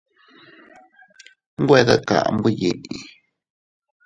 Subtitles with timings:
[1.67, 2.75] Güe debnekamu yee.